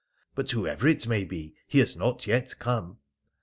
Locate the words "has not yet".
1.77-2.57